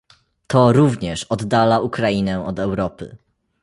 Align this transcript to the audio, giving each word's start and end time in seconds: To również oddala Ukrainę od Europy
To 0.47 0.71
również 0.73 1.23
oddala 1.23 1.79
Ukrainę 1.79 2.45
od 2.45 2.59
Europy 2.59 3.17